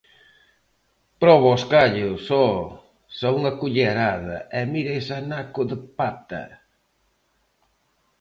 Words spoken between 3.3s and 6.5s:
unha cullerada, e mira ese anaco de pata.